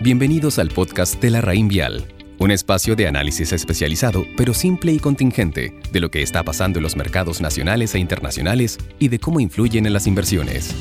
Bienvenidos 0.00 0.60
al 0.60 0.68
podcast 0.68 1.20
de 1.20 1.28
la 1.28 1.40
Raín 1.40 1.66
Vial, 1.66 2.06
un 2.38 2.52
espacio 2.52 2.94
de 2.94 3.08
análisis 3.08 3.52
especializado, 3.52 4.24
pero 4.36 4.54
simple 4.54 4.92
y 4.92 5.00
contingente, 5.00 5.74
de 5.90 5.98
lo 5.98 6.08
que 6.08 6.22
está 6.22 6.44
pasando 6.44 6.78
en 6.78 6.84
los 6.84 6.94
mercados 6.94 7.40
nacionales 7.40 7.96
e 7.96 7.98
internacionales 7.98 8.78
y 9.00 9.08
de 9.08 9.18
cómo 9.18 9.40
influyen 9.40 9.86
en 9.86 9.92
las 9.92 10.06
inversiones. 10.06 10.72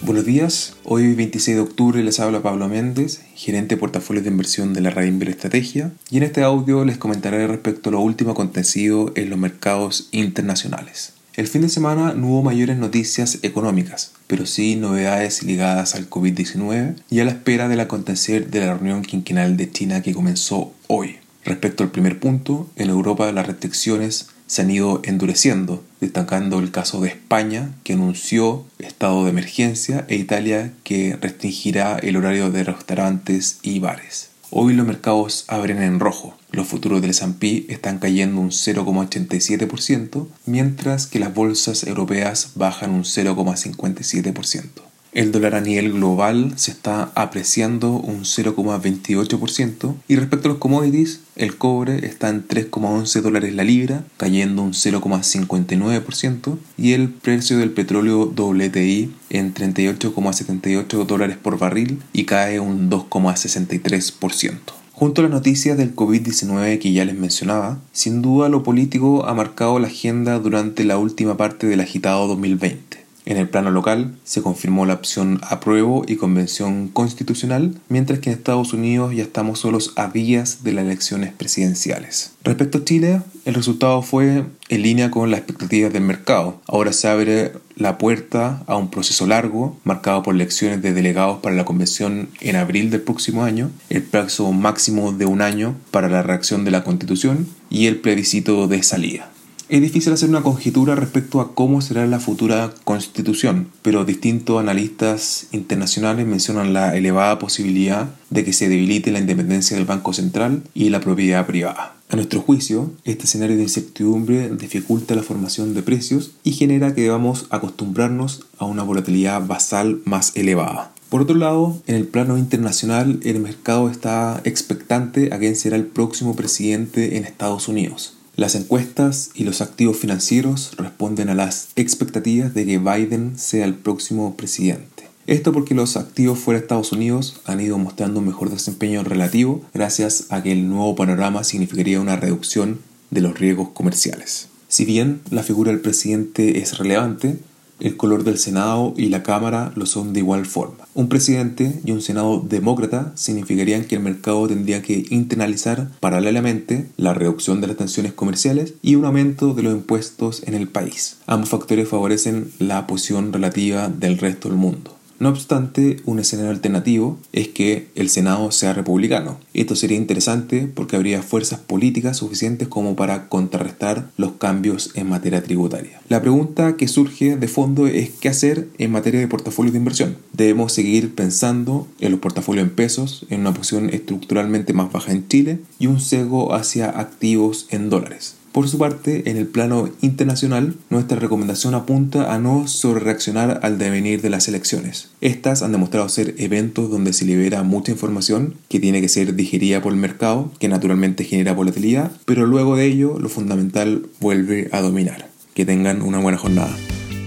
Buenos 0.00 0.24
días, 0.24 0.74
hoy 0.84 1.14
26 1.14 1.58
de 1.58 1.62
octubre 1.62 2.02
les 2.02 2.18
habla 2.18 2.40
Pablo 2.40 2.66
Méndez, 2.66 3.26
gerente 3.34 3.74
de 3.74 3.78
portafolio 3.78 4.22
de 4.22 4.30
inversión 4.30 4.72
de 4.72 4.80
la 4.80 4.88
Raín 4.88 5.20
Estrategia, 5.20 5.92
y 6.10 6.16
en 6.16 6.22
este 6.22 6.42
audio 6.42 6.86
les 6.86 6.96
comentaré 6.96 7.46
respecto 7.46 7.90
a 7.90 7.92
lo 7.92 8.00
último 8.00 8.30
acontecido 8.30 9.12
en 9.16 9.28
los 9.28 9.38
mercados 9.38 10.08
internacionales. 10.12 11.12
El 11.40 11.48
fin 11.48 11.62
de 11.62 11.70
semana 11.70 12.12
no 12.12 12.26
hubo 12.26 12.42
mayores 12.42 12.76
noticias 12.76 13.38
económicas, 13.40 14.12
pero 14.26 14.44
sí 14.44 14.76
novedades 14.76 15.42
ligadas 15.42 15.94
al 15.94 16.10
COVID-19 16.10 16.96
y 17.08 17.20
a 17.20 17.24
la 17.24 17.30
espera 17.30 17.66
del 17.66 17.80
acontecer 17.80 18.50
de 18.50 18.60
la 18.60 18.74
reunión 18.74 19.00
quinquenal 19.00 19.56
de 19.56 19.70
China 19.70 20.02
que 20.02 20.12
comenzó 20.12 20.74
hoy. 20.86 21.16
Respecto 21.46 21.82
al 21.82 21.92
primer 21.92 22.20
punto, 22.20 22.68
en 22.76 22.90
Europa 22.90 23.32
las 23.32 23.46
restricciones 23.46 24.28
se 24.46 24.60
han 24.60 24.70
ido 24.70 25.00
endureciendo, 25.02 25.82
destacando 26.02 26.58
el 26.58 26.72
caso 26.72 27.00
de 27.00 27.08
España, 27.08 27.70
que 27.84 27.94
anunció 27.94 28.66
estado 28.78 29.24
de 29.24 29.30
emergencia, 29.30 30.04
e 30.08 30.16
Italia, 30.16 30.74
que 30.84 31.16
restringirá 31.18 31.96
el 31.96 32.18
horario 32.18 32.50
de 32.50 32.64
restaurantes 32.64 33.60
y 33.62 33.78
bares. 33.78 34.28
Hoy 34.50 34.74
los 34.74 34.86
mercados 34.86 35.46
abren 35.48 35.82
en 35.82 36.00
rojo. 36.00 36.36
Los 36.52 36.66
futuros 36.66 37.00
del 37.00 37.10
S&P 37.10 37.66
están 37.68 37.98
cayendo 37.98 38.40
un 38.40 38.50
0,87%, 38.50 40.26
mientras 40.46 41.06
que 41.06 41.20
las 41.20 41.32
bolsas 41.32 41.84
europeas 41.84 42.52
bajan 42.56 42.90
un 42.90 43.04
0,57%. 43.04 44.90
El 45.12 45.32
dólar 45.32 45.56
a 45.56 45.60
nivel 45.60 45.92
global 45.92 46.52
se 46.54 46.70
está 46.70 47.10
apreciando 47.16 47.90
un 47.94 48.20
0,28% 48.20 49.96
y 50.06 50.14
respecto 50.14 50.46
a 50.48 50.52
los 50.52 50.60
commodities, 50.60 51.18
el 51.34 51.56
cobre 51.56 52.06
está 52.06 52.28
en 52.28 52.46
3,11 52.46 53.20
dólares 53.20 53.52
la 53.52 53.64
libra, 53.64 54.04
cayendo 54.18 54.62
un 54.62 54.72
0,59% 54.72 56.58
y 56.78 56.92
el 56.92 57.08
precio 57.08 57.58
del 57.58 57.72
petróleo 57.72 58.26
WTI 58.26 59.12
en 59.30 59.52
38,78 59.52 61.04
dólares 61.04 61.36
por 61.36 61.58
barril 61.58 62.00
y 62.12 62.24
cae 62.24 62.60
un 62.60 62.88
2,63%. 62.88 64.79
Junto 65.00 65.22
a 65.22 65.24
las 65.24 65.30
noticias 65.30 65.78
del 65.78 65.96
COVID-19 65.96 66.78
que 66.78 66.92
ya 66.92 67.06
les 67.06 67.16
mencionaba, 67.16 67.80
sin 67.90 68.20
duda 68.20 68.50
lo 68.50 68.62
político 68.62 69.24
ha 69.24 69.32
marcado 69.32 69.78
la 69.78 69.86
agenda 69.86 70.38
durante 70.38 70.84
la 70.84 70.98
última 70.98 71.38
parte 71.38 71.66
del 71.66 71.80
agitado 71.80 72.28
2020. 72.28 72.98
En 73.24 73.38
el 73.38 73.48
plano 73.48 73.70
local 73.70 74.18
se 74.24 74.42
confirmó 74.42 74.84
la 74.84 74.92
opción 74.92 75.40
apruebo 75.42 76.04
y 76.06 76.16
convención 76.16 76.88
constitucional, 76.88 77.80
mientras 77.88 78.18
que 78.18 78.28
en 78.28 78.36
Estados 78.36 78.74
Unidos 78.74 79.14
ya 79.16 79.22
estamos 79.22 79.60
solos 79.60 79.94
a 79.96 80.08
días 80.08 80.64
de 80.64 80.72
las 80.74 80.84
elecciones 80.84 81.32
presidenciales. 81.32 82.32
Respecto 82.44 82.76
a 82.76 82.84
Chile, 82.84 83.22
el 83.46 83.54
resultado 83.54 84.02
fue 84.02 84.44
en 84.68 84.82
línea 84.82 85.10
con 85.10 85.30
las 85.30 85.40
expectativas 85.40 85.94
del 85.94 86.02
mercado. 86.02 86.60
Ahora 86.66 86.92
se 86.92 87.08
abre 87.08 87.52
la 87.80 87.98
puerta 87.98 88.62
a 88.66 88.76
un 88.76 88.90
proceso 88.90 89.26
largo, 89.26 89.76
marcado 89.84 90.22
por 90.22 90.34
elecciones 90.34 90.82
de 90.82 90.92
delegados 90.92 91.38
para 91.40 91.56
la 91.56 91.64
convención 91.64 92.28
en 92.40 92.56
abril 92.56 92.90
del 92.90 93.00
próximo 93.00 93.42
año, 93.42 93.70
el 93.88 94.02
plazo 94.02 94.52
máximo 94.52 95.12
de 95.12 95.26
un 95.26 95.42
año 95.42 95.74
para 95.90 96.08
la 96.08 96.22
reacción 96.22 96.64
de 96.64 96.70
la 96.70 96.84
constitución 96.84 97.48
y 97.70 97.86
el 97.86 97.96
plebiscito 97.96 98.68
de 98.68 98.82
salida. 98.82 99.30
Es 99.70 99.80
difícil 99.80 100.12
hacer 100.12 100.28
una 100.28 100.42
conjetura 100.42 100.96
respecto 100.96 101.40
a 101.40 101.54
cómo 101.54 101.80
será 101.80 102.04
la 102.08 102.18
futura 102.18 102.72
constitución, 102.82 103.68
pero 103.82 104.04
distintos 104.04 104.58
analistas 104.58 105.46
internacionales 105.52 106.26
mencionan 106.26 106.72
la 106.72 106.96
elevada 106.96 107.38
posibilidad 107.38 108.10
de 108.30 108.44
que 108.44 108.52
se 108.52 108.68
debilite 108.68 109.12
la 109.12 109.20
independencia 109.20 109.76
del 109.76 109.86
Banco 109.86 110.12
Central 110.12 110.64
y 110.74 110.88
la 110.88 111.00
propiedad 111.00 111.46
privada. 111.46 111.99
A 112.10 112.16
nuestro 112.16 112.40
juicio, 112.40 112.90
este 113.04 113.26
escenario 113.26 113.56
de 113.56 113.62
incertidumbre 113.62 114.48
dificulta 114.56 115.14
la 115.14 115.22
formación 115.22 115.74
de 115.74 115.82
precios 115.82 116.32
y 116.42 116.50
genera 116.50 116.92
que 116.92 117.02
debamos 117.02 117.46
acostumbrarnos 117.50 118.46
a 118.58 118.64
una 118.64 118.82
volatilidad 118.82 119.46
basal 119.46 120.00
más 120.04 120.36
elevada. 120.36 120.92
Por 121.08 121.22
otro 121.22 121.36
lado, 121.36 121.80
en 121.86 121.94
el 121.94 122.08
plano 122.08 122.36
internacional, 122.36 123.20
el 123.22 123.38
mercado 123.38 123.88
está 123.88 124.40
expectante 124.42 125.32
a 125.32 125.38
quién 125.38 125.54
será 125.54 125.76
el 125.76 125.86
próximo 125.86 126.34
presidente 126.34 127.16
en 127.16 127.24
Estados 127.24 127.68
Unidos. 127.68 128.14
Las 128.34 128.56
encuestas 128.56 129.30
y 129.34 129.44
los 129.44 129.60
activos 129.60 129.96
financieros 129.96 130.72
responden 130.76 131.28
a 131.28 131.34
las 131.36 131.68
expectativas 131.76 132.54
de 132.54 132.66
que 132.66 132.78
Biden 132.78 133.38
sea 133.38 133.64
el 133.64 133.74
próximo 133.74 134.36
presidente. 134.36 134.99
Esto 135.30 135.52
porque 135.52 135.76
los 135.76 135.96
activos 135.96 136.40
fuera 136.40 136.58
de 136.58 136.64
Estados 136.64 136.90
Unidos 136.90 137.40
han 137.44 137.60
ido 137.60 137.78
mostrando 137.78 138.18
un 138.18 138.26
mejor 138.26 138.50
desempeño 138.50 139.04
relativo 139.04 139.62
gracias 139.72 140.26
a 140.30 140.42
que 140.42 140.50
el 140.50 140.68
nuevo 140.68 140.96
panorama 140.96 141.44
significaría 141.44 142.00
una 142.00 142.16
reducción 142.16 142.80
de 143.10 143.20
los 143.20 143.38
riesgos 143.38 143.68
comerciales. 143.68 144.48
Si 144.66 144.84
bien 144.84 145.20
la 145.30 145.44
figura 145.44 145.70
del 145.70 145.82
presidente 145.82 146.58
es 146.58 146.78
relevante, 146.78 147.38
el 147.78 147.96
color 147.96 148.24
del 148.24 148.38
Senado 148.38 148.92
y 148.96 149.08
la 149.08 149.22
Cámara 149.22 149.70
lo 149.76 149.86
son 149.86 150.12
de 150.12 150.18
igual 150.18 150.46
forma. 150.46 150.88
Un 150.94 151.08
presidente 151.08 151.80
y 151.84 151.92
un 151.92 152.02
Senado 152.02 152.44
demócrata 152.44 153.12
significarían 153.14 153.84
que 153.84 153.94
el 153.94 154.02
mercado 154.02 154.48
tendría 154.48 154.82
que 154.82 155.04
internalizar 155.10 155.92
paralelamente 156.00 156.88
la 156.96 157.14
reducción 157.14 157.60
de 157.60 157.68
las 157.68 157.76
tensiones 157.76 158.12
comerciales 158.12 158.74
y 158.82 158.96
un 158.96 159.04
aumento 159.04 159.54
de 159.54 159.62
los 159.62 159.74
impuestos 159.74 160.42
en 160.44 160.54
el 160.54 160.66
país. 160.66 161.18
Ambos 161.28 161.50
factores 161.50 161.88
favorecen 161.88 162.50
la 162.58 162.88
posición 162.88 163.32
relativa 163.32 163.88
del 163.88 164.18
resto 164.18 164.48
del 164.48 164.58
mundo. 164.58 164.96
No 165.20 165.28
obstante, 165.28 165.98
un 166.06 166.18
escenario 166.18 166.50
alternativo 166.50 167.18
es 167.34 167.48
que 167.48 167.88
el 167.94 168.08
Senado 168.08 168.50
sea 168.52 168.72
republicano. 168.72 169.38
Esto 169.52 169.76
sería 169.76 169.98
interesante 169.98 170.66
porque 170.74 170.96
habría 170.96 171.22
fuerzas 171.22 171.60
políticas 171.60 172.16
suficientes 172.16 172.68
como 172.68 172.96
para 172.96 173.28
contrarrestar 173.28 174.10
los 174.16 174.32
cambios 174.32 174.92
en 174.94 175.10
materia 175.10 175.42
tributaria. 175.42 176.00
La 176.08 176.22
pregunta 176.22 176.78
que 176.78 176.88
surge 176.88 177.36
de 177.36 177.48
fondo 177.48 177.86
es 177.86 178.08
qué 178.08 178.30
hacer 178.30 178.68
en 178.78 178.92
materia 178.92 179.20
de 179.20 179.28
portafolios 179.28 179.74
de 179.74 179.80
inversión. 179.80 180.16
Debemos 180.32 180.72
seguir 180.72 181.14
pensando 181.14 181.86
en 182.00 182.12
los 182.12 182.20
portafolios 182.20 182.66
en 182.66 182.74
pesos, 182.74 183.26
en 183.28 183.40
una 183.40 183.52
posición 183.52 183.90
estructuralmente 183.90 184.72
más 184.72 184.90
baja 184.90 185.12
en 185.12 185.28
Chile 185.28 185.58
y 185.78 185.86
un 185.86 186.00
sesgo 186.00 186.54
hacia 186.54 186.88
activos 186.88 187.66
en 187.68 187.90
dólares. 187.90 188.39
Por 188.52 188.68
su 188.68 188.78
parte, 188.78 189.30
en 189.30 189.36
el 189.36 189.46
plano 189.46 189.90
internacional, 190.00 190.74
nuestra 190.88 191.20
recomendación 191.20 191.74
apunta 191.74 192.34
a 192.34 192.40
no 192.40 192.66
sobrereaccionar 192.66 193.60
al 193.62 193.78
devenir 193.78 194.22
de 194.22 194.30
las 194.30 194.48
elecciones. 194.48 195.10
Estas 195.20 195.62
han 195.62 195.70
demostrado 195.70 196.08
ser 196.08 196.34
eventos 196.38 196.90
donde 196.90 197.12
se 197.12 197.24
libera 197.24 197.62
mucha 197.62 197.92
información 197.92 198.54
que 198.68 198.80
tiene 198.80 199.00
que 199.00 199.08
ser 199.08 199.36
digerida 199.36 199.80
por 199.80 199.92
el 199.92 200.00
mercado, 200.00 200.50
que 200.58 200.68
naturalmente 200.68 201.22
genera 201.22 201.52
volatilidad, 201.52 202.10
pero 202.24 202.44
luego 202.44 202.74
de 202.74 202.86
ello 202.86 203.18
lo 203.20 203.28
fundamental 203.28 204.06
vuelve 204.18 204.68
a 204.72 204.80
dominar. 204.80 205.30
Que 205.54 205.64
tengan 205.64 206.02
una 206.02 206.18
buena 206.18 206.38
jornada. 206.38 206.76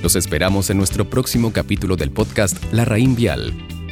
Los 0.02 0.18
esperamos 0.18 0.70
en 0.70 0.78
nuestro 0.78 1.10
próximo 1.10 1.54
capítulo 1.54 1.96
del 1.96 2.12
podcast 2.12 2.58
La 2.74 2.84
Raín 2.84 3.16
Vial 3.16 3.54